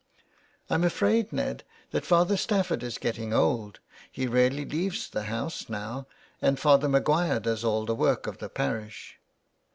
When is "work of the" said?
7.93-8.49